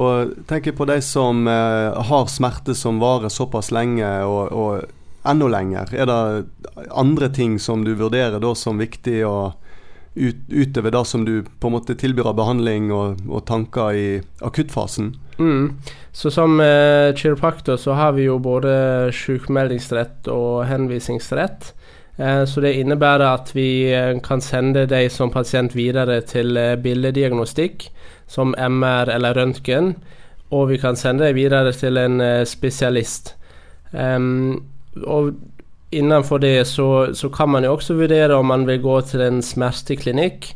Og 0.00 0.32
tenker 0.48 0.72
på 0.72 0.86
de 0.88 0.96
som 1.04 1.44
eh, 1.44 1.92
har 2.08 2.30
smerte 2.32 2.72
som 2.74 3.02
varer 3.04 3.28
såpass 3.28 3.68
lenge, 3.76 4.08
og, 4.24 4.48
og 4.56 5.28
enda 5.28 5.50
lenger. 5.52 5.92
Er 5.92 6.08
det 6.08 6.86
andre 6.88 7.28
ting 7.28 7.58
som 7.60 7.84
du 7.84 7.92
vurderer 7.94 8.40
da 8.40 8.54
som 8.56 8.80
viktig 8.80 9.20
å 9.28 9.52
ut, 10.16 10.36
utover 10.48 10.90
det 10.90 11.04
som 11.04 11.24
du 11.24 11.44
på 11.44 11.68
en 11.68 11.76
måte 11.76 11.96
tilbyr 12.00 12.30
av 12.32 12.38
behandling 12.38 12.88
og, 12.96 13.20
og 13.28 13.44
tanker 13.44 13.92
i 13.92 14.08
akuttfasen? 14.40 15.12
Mm. 15.36 15.76
Så 16.16 16.32
som 16.32 16.56
eh, 16.64 17.12
kiropraktor 17.12 17.76
så 17.76 17.96
har 18.00 18.16
vi 18.16 18.24
jo 18.30 18.38
både 18.40 19.12
sykemeldingsrett 19.12 20.32
og 20.32 20.64
henvisningsrett. 20.70 21.74
Eh, 22.18 22.44
så 22.44 22.62
det 22.64 22.74
innebærer 22.80 23.26
at 23.28 23.50
vi 23.56 23.92
eh, 23.92 24.14
kan 24.24 24.40
sende 24.40 24.86
deg 24.88 25.10
som 25.12 25.32
pasient 25.32 25.76
videre 25.76 26.22
til 26.24 26.54
billeddiagnostikk, 26.56 26.82
bildediagnostikk, 26.82 27.90
som 28.26 28.54
MR 28.58 29.12
eller 29.12 29.36
røntgen, 29.36 29.94
og 30.50 30.70
vi 30.70 30.78
kan 30.82 30.96
sende 30.96 31.26
deg 31.26 31.36
videre 31.36 31.72
til 31.74 31.98
en 32.00 32.22
spesialist. 32.46 33.34
Og 33.94 35.28
innenfor 35.94 36.38
det 36.42 36.66
så, 36.66 37.14
så, 37.14 37.28
kan 37.30 37.50
man 37.50 37.64
jo 37.64 37.72
også 37.74 37.94
vurdere 37.94 38.34
om 38.34 38.46
man 38.50 38.66
vil 38.66 38.80
gå 38.82 39.00
til 39.06 39.22
en 39.22 39.42
smerteklinikk, 39.42 40.48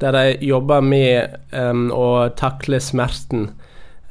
der 0.00 0.14
de 0.14 0.46
jobber 0.46 0.82
med 0.82 1.34
å 1.94 2.08
takle 2.38 2.80
smerten. 2.82 3.48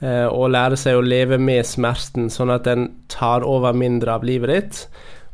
Og 0.04 0.52
lære 0.52 0.80
seg 0.80 1.00
å 1.00 1.04
leve 1.04 1.40
med 1.40 1.68
smerten, 1.68 2.30
sånn 2.32 2.52
at 2.52 2.68
den 2.68 2.90
tar 3.12 3.44
over 3.48 3.76
mindre 3.76 4.16
av 4.16 4.28
livet 4.28 4.56
ditt. 4.56 4.86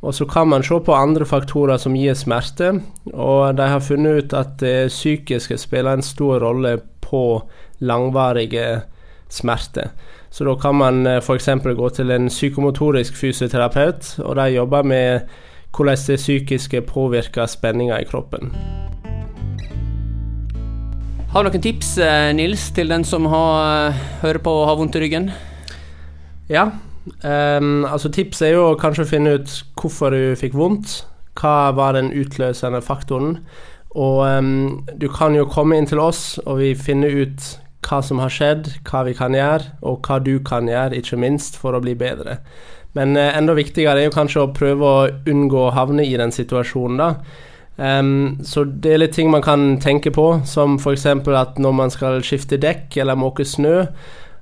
Og 0.01 0.15
så 0.17 0.25
kan 0.25 0.47
man 0.49 0.63
se 0.63 0.79
på 0.81 0.93
andre 0.97 1.25
faktorer 1.29 1.77
som 1.77 1.93
gir 1.93 2.15
smerte, 2.17 2.71
og 3.13 3.57
de 3.57 3.67
har 3.69 3.83
funnet 3.85 4.23
ut 4.23 4.33
at 4.33 4.55
det 4.57 4.89
psykiske 4.89 5.59
spiller 5.61 5.93
en 5.93 6.05
stor 6.05 6.41
rolle 6.41 6.79
på 7.05 7.43
langvarige 7.85 8.81
smerter. 9.29 9.93
Så 10.31 10.47
da 10.47 10.55
kan 10.57 10.75
man 10.75 11.05
eh, 11.07 11.21
f.eks. 11.21 11.49
gå 11.77 11.89
til 11.89 12.11
en 12.11 12.29
psykomotorisk 12.29 13.15
fysioterapeut, 13.15 14.15
og 14.25 14.35
de 14.35 14.49
jobber 14.55 14.83
med 14.83 15.19
hvordan 15.75 15.97
det 16.07 16.17
psykiske 16.17 16.81
påvirker 16.81 17.45
spenninga 17.45 18.01
i 18.01 18.07
kroppen. 18.09 18.55
Har 21.31 21.43
du 21.43 21.49
noen 21.49 21.63
tips, 21.63 21.97
eh, 22.01 22.33
Nils, 22.35 22.71
til 22.71 22.89
den 22.89 23.03
som 23.03 23.29
har, 23.29 23.91
eh, 23.91 24.05
hører 24.23 24.41
på 24.41 24.61
og 24.63 24.67
har 24.67 24.79
vondt 24.81 24.95
i 24.95 25.05
ryggen? 25.05 25.31
Ja, 26.49 26.71
Um, 27.01 27.85
altså 27.85 28.11
Tipset 28.13 28.51
er 28.51 28.59
jo 28.59 28.75
kanskje 28.77 29.07
å 29.07 29.09
finne 29.09 29.31
ut 29.39 29.53
hvorfor 29.81 30.13
du 30.13 30.35
fikk 30.39 30.55
vondt. 30.57 31.01
Hva 31.39 31.71
var 31.75 31.95
den 31.97 32.11
utløsende 32.13 32.81
faktoren? 32.83 33.39
Og 33.91 34.21
um, 34.23 34.85
du 34.99 35.07
kan 35.11 35.35
jo 35.35 35.49
komme 35.51 35.77
inn 35.77 35.89
til 35.89 35.99
oss, 35.99 36.39
og 36.45 36.61
vi 36.61 36.73
finner 36.79 37.11
ut 37.11 37.47
hva 37.87 37.99
som 38.05 38.21
har 38.21 38.31
skjedd, 38.31 38.69
hva 38.87 39.03
vi 39.07 39.15
kan 39.17 39.35
gjøre, 39.35 39.73
og 39.81 40.05
hva 40.05 40.19
du 40.23 40.37
kan 40.47 40.69
gjøre, 40.69 41.01
ikke 41.01 41.19
minst, 41.19 41.57
for 41.59 41.75
å 41.75 41.81
bli 41.83 41.95
bedre. 41.99 42.39
Men 42.95 43.15
uh, 43.19 43.31
enda 43.35 43.55
viktigere 43.57 43.99
er 44.03 44.09
jo 44.09 44.15
kanskje 44.15 44.45
å 44.45 44.51
prøve 44.55 44.87
å 44.87 45.07
unngå 45.31 45.65
å 45.65 45.73
havne 45.75 46.05
i 46.07 46.15
den 46.19 46.35
situasjonen, 46.35 47.01
da. 47.01 47.13
Um, 47.81 48.41
så 48.45 48.65
det 48.67 48.93
er 48.93 48.99
litt 49.01 49.15
ting 49.15 49.31
man 49.33 49.43
kan 49.43 49.79
tenke 49.81 50.11
på, 50.13 50.27
som 50.45 50.77
f.eks. 50.77 51.07
at 51.07 51.59
når 51.59 51.73
man 51.73 51.93
skal 51.93 52.19
skifte 52.23 52.59
dekk 52.61 52.99
eller 53.01 53.17
måke 53.17 53.47
snø, 53.47 53.87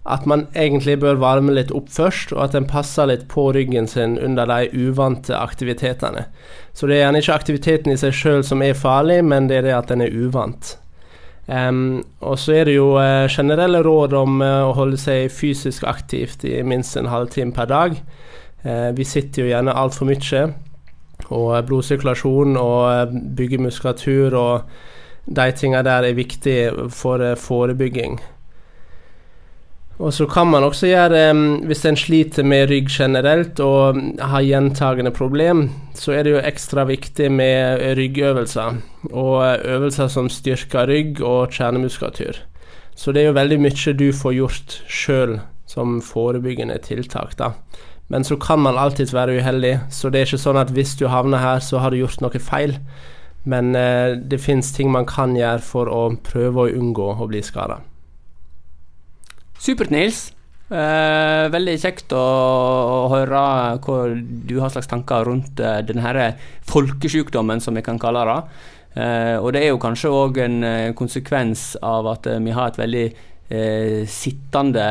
at 0.07 0.25
man 0.25 0.47
egentlig 0.55 0.95
bør 1.01 1.19
varme 1.19 1.53
litt 1.53 1.71
opp 1.75 1.89
først, 1.91 2.31
og 2.33 2.43
at 2.45 2.55
den 2.55 2.67
passer 2.69 3.09
litt 3.09 3.27
på 3.31 3.49
ryggen 3.53 3.87
sin 3.87 4.17
under 4.17 4.47
de 4.49 4.69
uvante 4.73 5.35
aktivitetene. 5.35 6.25
Så 6.73 6.87
det 6.87 6.97
er 6.97 7.03
gjerne 7.05 7.21
ikke 7.21 7.35
aktiviteten 7.35 7.93
i 7.93 7.97
seg 7.99 8.15
sjøl 8.15 8.45
som 8.47 8.63
er 8.63 8.77
farlig, 8.79 9.19
men 9.25 9.49
det 9.49 9.59
er 9.59 9.67
det 9.67 9.75
at 9.75 9.91
den 9.91 10.05
er 10.05 10.15
uvant. 10.15 10.77
Um, 11.49 12.05
og 12.21 12.37
så 12.37 12.59
er 12.59 12.69
det 12.69 12.75
jo 12.75 12.93
uh, 13.01 13.25
generelle 13.29 13.81
råd 13.81 14.13
om 14.13 14.41
uh, 14.41 14.69
å 14.69 14.73
holde 14.77 14.99
seg 15.01 15.31
fysisk 15.33 15.83
aktivt 15.89 16.45
i 16.45 16.59
minst 16.61 16.97
en 16.97 17.09
halvtime 17.09 17.55
per 17.55 17.69
dag. 17.69 17.95
Uh, 18.61 18.89
vi 18.93 19.05
sitter 19.07 19.43
jo 19.43 19.49
gjerne 19.49 19.73
altfor 19.73 20.09
mye, 20.09 20.43
og 21.33 21.49
blodsirkulasjon 21.65 22.57
og 22.57 23.15
bygge 23.37 23.59
muskulatur 23.65 24.37
og 24.37 24.69
de 25.25 25.49
tingene 25.57 25.83
der 25.85 26.05
er 26.07 26.17
viktig 26.17 26.59
for 26.93 27.25
forebygging. 27.37 28.19
Og 29.99 30.13
så 30.15 30.23
kan 30.31 30.47
man 30.47 30.63
også 30.63 30.87
gjøre, 30.87 31.21
hvis 31.67 31.83
en 31.85 31.97
sliter 31.99 32.45
med 32.47 32.69
rygg 32.71 32.87
generelt 32.87 33.59
og 33.59 33.97
har 34.31 34.45
gjentagende 34.47 35.11
problem, 35.11 35.65
så 35.93 36.13
er 36.15 36.23
det 36.23 36.31
jo 36.37 36.43
ekstra 36.43 36.85
viktig 36.87 37.27
med 37.31 37.83
ryggøvelser. 37.99 38.79
Og 39.11 39.65
øvelser 39.67 40.07
som 40.07 40.29
styrker 40.31 40.87
rygg 40.87 41.19
og 41.19 41.51
kjernemuskulatur. 41.51 42.39
Så 42.95 43.11
det 43.11 43.21
er 43.21 43.27
jo 43.27 43.35
veldig 43.35 43.59
mye 43.59 43.95
du 43.99 44.07
får 44.15 44.37
gjort 44.37 44.79
sjøl 44.87 45.39
som 45.67 45.99
forebyggende 46.01 46.79
tiltak, 46.83 47.35
da. 47.37 47.51
Men 48.09 48.23
så 48.23 48.39
kan 48.41 48.63
man 48.63 48.79
alltids 48.79 49.13
være 49.13 49.37
uheldig, 49.37 49.75
så 49.93 50.09
det 50.09 50.19
er 50.21 50.31
ikke 50.31 50.41
sånn 50.41 50.57
at 50.57 50.71
hvis 50.73 50.95
du 50.97 51.05
havner 51.11 51.43
her, 51.43 51.59
så 51.59 51.83
har 51.83 51.91
du 51.91 51.99
gjort 51.99 52.23
noe 52.23 52.39
feil. 52.41 52.79
Men 53.43 53.75
eh, 53.75 54.15
det 54.15 54.41
fins 54.41 54.71
ting 54.73 54.89
man 54.91 55.05
kan 55.05 55.35
gjøre 55.37 55.61
for 55.61 55.91
å 55.91 56.01
prøve 56.23 56.65
å 56.65 56.73
unngå 56.73 57.13
å 57.19 57.27
bli 57.29 57.43
skada. 57.45 57.83
Supert, 59.59 59.91
Nils. 59.91 60.29
Eh, 60.69 61.45
veldig 61.51 61.73
kjekt 61.81 62.13
å, 62.15 62.25
høre 63.11 63.39
hva 63.83 63.95
du 64.15 64.59
har 64.61 64.71
slags 64.71 64.87
tanker 64.87 65.25
rundt 65.27 65.59
eh, 65.59 65.81
denne 65.83 66.27
folkesjukdommen, 66.69 67.59
som 67.59 67.75
vi 67.75 67.83
kan 67.83 67.99
kalle 67.99 68.21
det. 68.29 68.37
Eh, 68.99 69.35
og 69.35 69.51
det 69.53 69.65
er 69.65 69.73
jo 69.73 69.81
kanskje 69.81 70.11
òg 70.15 70.39
en 70.45 70.63
eh, 70.63 70.91
konsekvens 70.97 71.73
av 71.83 72.07
at 72.13 72.29
eh, 72.29 72.39
vi 72.45 72.55
har 72.55 72.71
et 72.71 72.79
veldig 72.85 73.09
sittende 74.05 74.83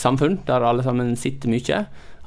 samfunn, 0.00 0.38
der 0.48 0.64
alle 0.64 0.80
sammen 0.80 1.10
sitter 1.20 1.50
mye. 1.52 1.80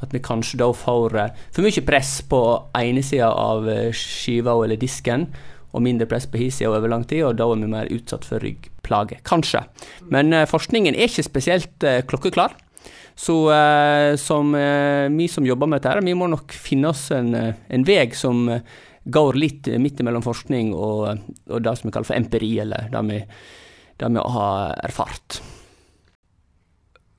At 0.05 0.11
vi 0.13 0.19
kanskje 0.21 0.59
da 0.61 0.67
får 0.69 1.15
for 1.49 1.65
mye 1.65 1.81
press 1.81 2.19
på 2.29 2.41
ene 2.77 3.01
sida 3.01 3.31
av 3.33 3.65
skiva 3.97 4.53
eller 4.61 4.77
disken 4.77 5.25
og 5.75 5.83
mindre 5.83 6.07
press 6.09 6.27
på 6.31 6.39
hissida 6.39 6.71
over 6.71 6.91
lang 6.91 7.03
tid, 7.07 7.25
og 7.27 7.35
da 7.39 7.47
er 7.51 7.61
vi 7.61 7.71
mer 7.71 7.91
utsatt 7.91 8.27
for 8.27 8.43
ryggplager. 8.43 9.19
Kanskje. 9.27 9.65
Men 10.13 10.31
uh, 10.33 10.45
forskningen 10.49 10.95
er 10.95 11.09
ikke 11.09 11.27
spesielt 11.27 11.85
uh, 11.87 11.99
klokkeklar. 12.07 12.55
Så 13.15 13.35
uh, 13.47 14.15
som 14.19 14.51
vi 15.15 15.27
som 15.31 15.45
jobber 15.47 15.69
med 15.71 15.83
dette, 15.83 16.03
vi 16.03 16.15
må 16.17 16.27
nok 16.31 16.51
finne 16.51 16.91
oss 16.91 17.07
en, 17.15 17.31
en 17.35 17.87
vei 17.87 18.09
som 18.15 18.49
går 19.05 19.37
litt 19.37 19.69
midt 19.79 20.01
mellom 20.03 20.23
forskning 20.25 20.73
og, 20.73 21.21
og, 21.45 21.59
det 21.61 21.75
som 21.77 21.87
vi 21.87 21.93
kaller 21.93 22.09
for 22.09 22.17
empiri, 22.17 22.55
eller 22.63 22.89
det 22.91 23.03
vi, 23.05 23.19
det 24.01 24.09
vi 24.15 24.25
har 24.35 24.73
erfart. 24.87 25.39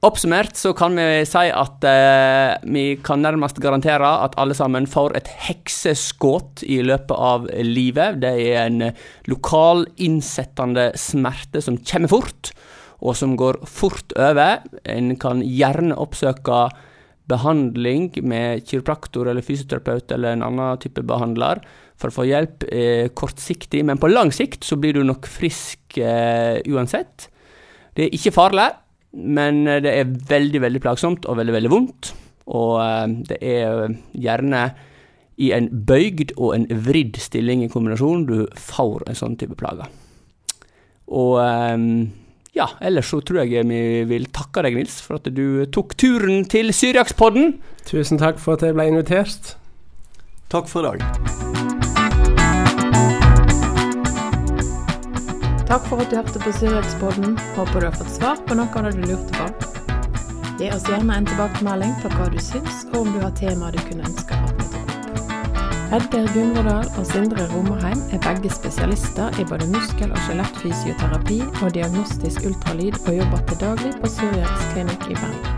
Oppsummert 0.05 0.59
så 0.61 0.75
kan 0.76 0.93
vi 0.93 1.25
si 1.25 1.49
at 1.49 1.85
eh, 1.88 2.53
vi 2.69 2.85
kan 3.05 3.23
nærmest 3.25 3.57
garantere 3.65 4.11
at 4.26 4.37
alle 4.37 4.55
sammen 4.55 4.85
får 4.85 5.17
et 5.17 5.31
hekseskudd 5.47 6.61
i 6.69 6.83
løpet 6.85 7.17
av 7.17 7.47
livet. 7.65 8.21
Det 8.21 8.35
er 8.45 8.67
en 8.67 8.91
lokal, 9.31 9.87
innsettende 9.97 10.91
smerte 11.00 11.65
som 11.65 11.81
kommer 11.81 12.12
fort, 12.12 12.53
og 13.00 13.17
som 13.17 13.38
går 13.41 13.62
fort 13.65 14.12
over. 14.21 14.61
En 14.85 15.15
kan 15.21 15.41
gjerne 15.41 15.97
oppsøke 15.97 16.67
behandling 17.26 18.12
med 18.23 18.69
kiropraktor 18.69 19.33
eller 19.33 19.43
fysioterapeut 19.43 20.12
eller 20.12 20.37
en 20.37 20.45
annen 20.47 20.79
type 20.79 21.03
behandler 21.09 21.65
for 21.97 22.12
å 22.12 22.19
få 22.21 22.29
hjelp 22.29 22.69
eh, 22.69 23.09
kortsiktig, 23.17 23.81
men 23.88 23.99
på 23.99 24.12
lang 24.12 24.29
sikt 24.29 24.69
så 24.69 24.76
blir 24.76 24.95
du 24.95 25.07
nok 25.09 25.25
frisk 25.25 25.97
eh, 25.97 26.61
uansett. 26.69 27.31
Det 27.97 28.07
er 28.07 28.19
ikke 28.21 28.37
farlig. 28.37 28.75
Men 29.17 29.65
eh, 29.67 29.81
det 29.85 29.93
er 29.93 30.13
veldig, 30.29 30.63
veldig 30.67 30.83
plagsomt 30.85 31.29
og 31.29 31.41
veldig, 31.41 31.57
veldig 31.57 31.73
vondt. 31.73 32.13
Og 32.52 32.76
eh, 32.83 33.07
det 33.31 33.41
er 33.41 33.97
gjerne 34.13 34.69
i 35.37 35.50
en 35.52 35.69
bøygd 35.69 36.37
og 36.39 36.55
en 36.57 36.69
vridd 36.87 37.19
stilling 37.21 37.65
i 37.65 37.73
kombinasjon 37.73 38.25
du 38.29 38.37
får 38.57 39.05
en 39.11 39.19
sånn 39.19 39.37
type 39.41 39.59
plager. 39.59 39.91
Og 41.07 41.37
eh, 41.43 41.89
ja, 42.57 42.71
ellers 42.81 43.13
så 43.13 43.21
tror 43.21 43.45
jeg 43.45 43.67
vi 43.69 43.83
vil 44.09 44.31
takke 44.33 44.65
deg, 44.65 44.79
Nils, 44.79 44.99
for 45.05 45.21
at 45.21 45.29
du 45.29 45.67
tok 45.73 45.97
turen 46.00 46.47
til 46.49 46.73
Syriakspodden. 46.73 47.59
Tusen 47.89 48.23
takk 48.23 48.41
for 48.43 48.57
at 48.57 48.65
jeg 48.65 48.76
ble 48.76 48.89
invitert. 48.95 49.55
Takk 50.52 50.71
for 50.71 50.87
i 50.87 50.95
dag. 50.95 51.55
Takk 55.67 55.87
for 55.91 55.99
at 55.99 56.11
du 56.11 56.17
hørte 56.17 56.39
på 56.39 56.52
Syriakspodden. 56.52 57.39
Håper 57.57 57.81
du 57.81 57.87
har 57.87 57.97
fått 57.99 58.13
svar 58.15 58.39
på 58.47 58.55
noe 58.55 58.71
av 58.71 58.87
det 58.87 58.93
du 59.00 59.09
lurte 59.11 59.35
på. 59.35 59.47
Gi 60.61 60.71
oss 60.71 60.87
gjerne 60.87 61.17
en 61.19 61.26
tilbakemelding 61.26 61.97
på 62.05 62.13
hva 62.15 62.29
du 62.31 62.39
syns, 62.39 62.85
og 62.93 63.00
om 63.00 63.11
du 63.13 63.19
har 63.25 63.35
temaer 63.41 63.75
du 63.75 63.83
kunne 63.89 64.07
ønske 64.07 64.39
at 64.39 64.55
vi 64.55 64.63
opp. 64.63 64.87
Edgar 65.97 66.31
Gundredal 66.35 66.89
og 66.99 67.05
Sindre 67.11 67.49
Romerheim 67.50 68.00
er 68.15 68.23
begge 68.23 68.50
spesialister 68.55 69.43
i 69.43 69.47
både 69.50 69.67
muskel- 69.75 70.15
og 70.15 70.23
skjelettfysioterapi 70.29 71.43
og 71.61 71.75
diagnostisk 71.75 72.47
ultralyd, 72.47 73.02
og 73.07 73.21
jobber 73.21 73.47
til 73.50 73.63
daglig 73.67 73.95
på 74.00 74.17
Syriaks 74.19 74.73
klinikk 74.73 75.11
i 75.11 75.19
Bergen. 75.19 75.55